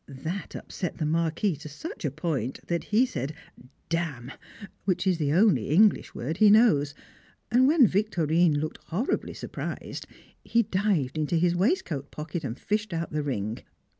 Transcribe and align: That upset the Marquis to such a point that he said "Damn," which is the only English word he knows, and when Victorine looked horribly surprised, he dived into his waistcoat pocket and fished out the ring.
That 0.07 0.55
upset 0.55 0.97
the 0.97 1.05
Marquis 1.05 1.55
to 1.57 1.69
such 1.69 2.05
a 2.05 2.09
point 2.09 2.65
that 2.65 2.85
he 2.85 3.05
said 3.05 3.35
"Damn," 3.87 4.31
which 4.83 5.05
is 5.05 5.19
the 5.19 5.31
only 5.31 5.69
English 5.69 6.15
word 6.15 6.37
he 6.37 6.49
knows, 6.49 6.95
and 7.51 7.67
when 7.67 7.85
Victorine 7.85 8.59
looked 8.59 8.79
horribly 8.85 9.35
surprised, 9.35 10.07
he 10.43 10.63
dived 10.63 11.19
into 11.19 11.35
his 11.35 11.55
waistcoat 11.55 12.09
pocket 12.09 12.43
and 12.43 12.57
fished 12.59 12.93
out 12.93 13.11
the 13.11 13.21
ring. 13.21 13.59